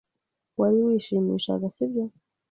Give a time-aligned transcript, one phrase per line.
[0.59, 2.03] Wari wishimishaga, si byo?